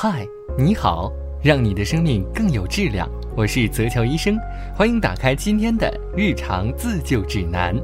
[0.00, 0.24] 嗨，
[0.56, 1.12] 你好，
[1.42, 3.10] 让你的生命更有质量。
[3.36, 4.38] 我是泽乔医生，
[4.72, 7.74] 欢迎打开今天的日常自救指南。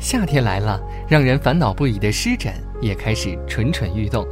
[0.00, 4.26] 夏天来了，让人烦恼不已的湿疹也开始蠢蠢欲动。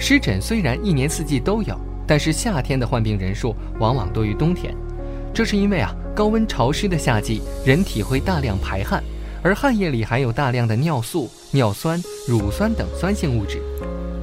[0.00, 4.74] 湿疹虽然一年四季都有，但是夏天的患病人数往往多于冬天。
[5.34, 9.04] 这是因为啊，高温潮湿的夏季，人体会大量排汗，
[9.42, 13.60] 而汗液里含有大量的尿素、尿酸、乳酸等酸性物质。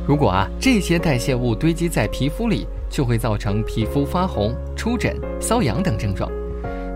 [0.08, 6.32] 如果啊这些代谢物堆积在皮肤里，就会造成皮肤发红、出疹、瘙痒等症状。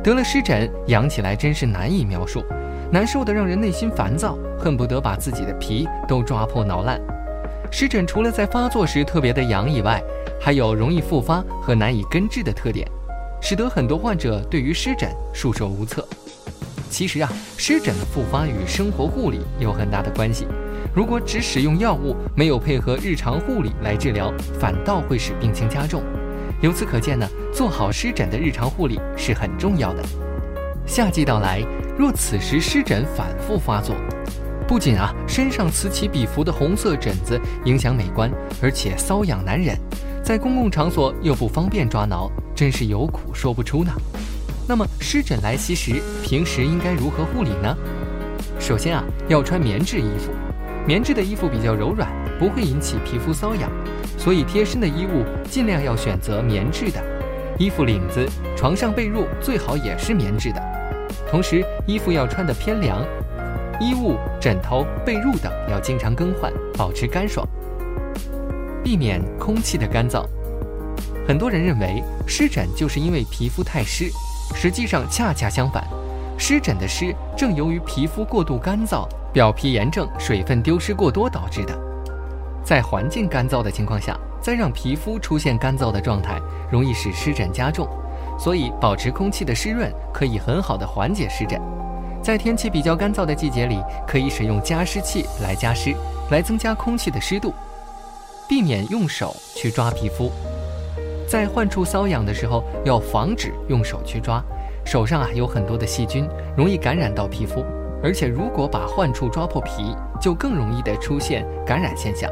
[0.03, 2.43] 得了湿疹，痒起来真是难以描述，
[2.91, 7.01] 难受的让人内心烦躁，恨不得把自己的皮都抓破挠烂。
[7.71, 9.99] 湿疹除了在发作时特别的痒以外，
[10.39, 12.87] 还有容易复发和难以根治的特点，
[13.41, 16.07] 使得很多患者对于湿疹束手无策。
[16.91, 20.45] 其实啊，湿疹的复发与生活护理有很大的关系。
[20.93, 26.01] 如果只使用药物，没有配合日常护理来治疗，反倒会使病情加重。
[26.61, 30.03] 由此可见呢，做好湿疹的日常护理是很重要的。
[30.85, 31.63] 夏季到来，
[31.97, 33.95] 若此时湿疹反复发作，
[34.67, 39.77] 不仅啊身上此起彼伏的红色疹子影响美观，而且瘙痒难忍，
[40.23, 43.91] 在公共场所又不方便抓挠，真是有苦说不出呢。
[44.67, 47.77] 那么湿疹来袭时，平时应该如何护理呢？
[48.59, 50.31] 首先啊，要穿棉质衣服。
[50.89, 52.09] 棉质的衣服比较柔软，
[52.39, 53.69] 不会引起皮肤瘙痒，
[54.17, 56.99] 所以贴身的衣物尽量要选择棉质的。
[57.59, 60.59] 衣服领子、床上被褥最好也是棉质的。
[61.29, 63.05] 同时，衣服要穿得偏凉，
[63.79, 67.47] 衣物、枕头、被褥等要经常更换，保持干爽，
[68.83, 70.25] 避免空气的干燥。
[71.27, 74.09] 很多人认为湿疹就是因为皮肤太湿，
[74.55, 75.87] 实际上恰恰相反，
[76.35, 79.07] 湿疹的湿正由于皮肤过度干燥。
[79.31, 81.77] 表皮炎症、水分丢失过多导致的，
[82.63, 86.39] 在环境干燥的情况下，再让皮肤出现干燥的状态，
[86.71, 87.87] 容易使湿疹加重。
[88.39, 91.61] 所以，保持空气的湿润可以很好的缓解湿疹。
[92.23, 95.93] 在天气比较干燥的季节里，可以使用加湿器来加湿，
[96.31, 97.53] 来增加空气的湿度。
[98.47, 100.31] 避免用手去抓皮肤，
[101.27, 104.43] 在患处瘙痒的时候，要防止用手去抓，
[104.83, 107.63] 手上啊有很多的细菌，容易感染到皮肤。
[108.01, 112.29] 而且，如果把患处抓破皮，就更容易的出现感染现象。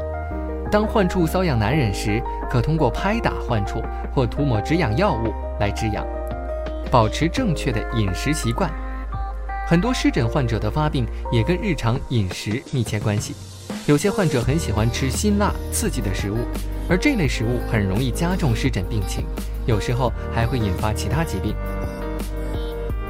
[0.70, 3.82] 当患处瘙痒难忍时，可通过拍打患处
[4.14, 6.06] 或涂抹止痒药物来止痒。
[6.90, 8.70] 保持正确的饮食习惯，
[9.66, 13.34] 很多湿疹患者的发病也跟日常饮食密切关系。
[13.86, 16.36] 有些患者很喜欢吃辛辣刺激的食物，
[16.88, 19.26] 而这类食物很容易加重湿疹病情，
[19.66, 21.54] 有时候还会引发其他疾病。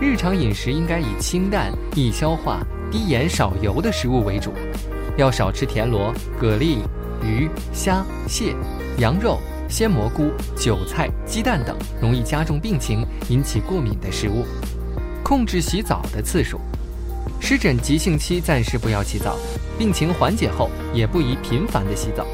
[0.00, 4.53] 日常饮食应该以清淡、易消化、低盐少油的食物为主，
[5.16, 6.78] 要少吃田螺、蛤蜊、
[7.20, 8.54] 鱼、虾、蟹、
[8.98, 14.47] 羊肉、鲜蘑菇、韭菜、鸡蛋等容易加重病情、引起过敏的食物。
[15.25, 16.60] 控制洗澡的次数，
[17.41, 19.37] 湿疹急性期暂时不要洗澡，
[19.76, 22.25] 病情缓解后也不宜频繁的洗澡。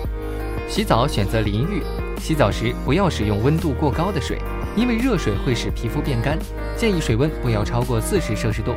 [0.69, 1.83] 洗澡选择淋浴，
[2.21, 4.39] 洗澡时不要使用温度过高的水。
[4.77, 6.39] 因为热水会使皮肤变干，
[6.77, 8.73] 建议水温不要超过四十摄氏度。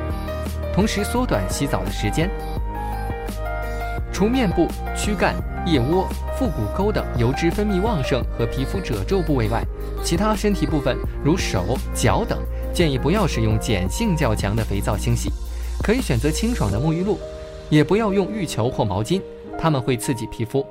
[0.74, 2.30] 同时缩短洗澡的时间。
[4.14, 5.36] 除面部、躯干、
[5.66, 9.64] 腋窝、腹股沟等油脂分泌旺盛和皮肤褶皱部位外，
[10.04, 12.40] 其他身体部分如手脚等，
[12.74, 15.32] 建议不要使用碱性较强的肥皂清洗，
[15.84, 17.20] 可以选择清爽的沐浴露，
[17.70, 19.22] 也不要用浴球或毛巾，
[19.58, 20.66] 它们会刺激皮肤。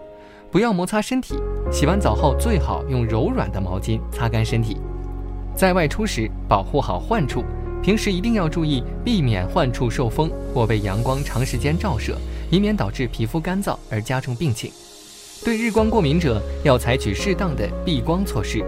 [0.51, 1.35] 不要摩擦身体，
[1.71, 4.77] 洗完澡后最好用柔软的毛巾擦干身体。
[5.57, 7.43] 在外出时，保护好患处。
[7.83, 12.15] 平时一定要注意避免患处受风或被阳光长时间照射，
[12.51, 14.71] 以免导致皮肤干燥而加重病情。
[15.43, 18.63] 对日光过敏者，要采取适当的避光措施。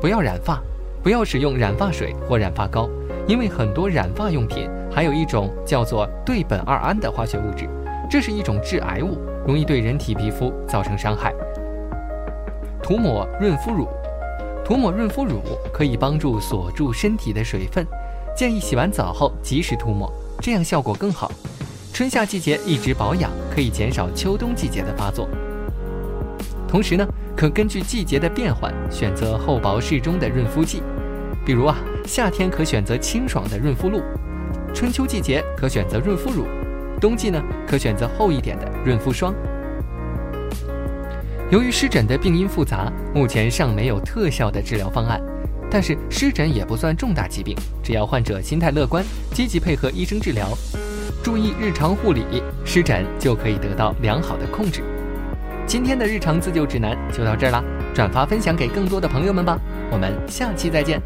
[0.00, 0.62] 不要染发，
[1.02, 2.88] 不要使用染发水或染发膏，
[3.26, 7.68] 因为很多染发用品含有一种叫做对苯二胺的化学物质，
[8.08, 11.34] 这是一种致癌物，容易对人体皮肤造成伤害。
[12.82, 13.88] 涂抹润肤乳。
[14.64, 15.42] 涂抹润肤乳
[15.72, 17.86] 可以帮助锁住身体的水分，
[18.36, 20.10] 建议洗完澡后及时涂抹，
[20.40, 21.30] 这样效果更好。
[21.92, 25.28] 春夏季节一直保养，可以减少秋冬季节的发作。
[26.68, 27.06] 同时呢，
[27.36, 30.82] 可根据季节的变换选择厚薄适中的润肤剂，
[31.44, 31.76] 比如啊，
[32.06, 34.00] 夏天可选择清爽的润肤露，
[34.72, 36.46] 春秋季节可选择润肤乳，
[37.00, 39.34] 冬季呢可选择厚一点的润肤霜。
[41.52, 45.20] 由于湿疹的病因复杂，目前尚没有特效的治疗方案。
[45.70, 47.54] 但是湿疹也不算重大疾病，
[47.84, 49.04] 只要患者心态乐观，
[49.34, 50.48] 积极配合医生治疗，
[51.22, 54.80] 注意日常护理，湿疹就可以得到良好的控制。
[55.66, 57.62] 今天的日常自救指南就到这儿啦，
[57.92, 59.58] 转发分享给更多的朋友们吧。
[59.90, 61.02] 我们下期再见。